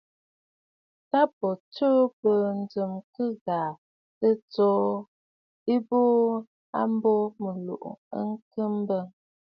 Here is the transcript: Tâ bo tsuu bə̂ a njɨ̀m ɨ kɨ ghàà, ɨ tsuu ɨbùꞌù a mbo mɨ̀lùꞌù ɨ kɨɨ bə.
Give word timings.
Tâ 1.09 1.21
bo 1.35 1.49
tsuu 1.73 1.99
bə̂ 2.19 2.33
a 2.49 2.51
njɨ̀m 2.61 2.91
ɨ 2.97 3.01
kɨ 3.13 3.25
ghàà, 3.43 3.71
ɨ 4.27 4.29
tsuu 4.51 4.85
ɨbùꞌù 5.73 6.45
a 6.79 6.81
mbo 6.93 7.11
mɨ̀lùꞌù 7.41 7.99
ɨ 8.17 8.21
kɨɨ 8.51 8.65
bə. 8.87 8.97